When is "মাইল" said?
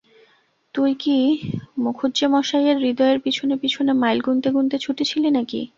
4.01-4.19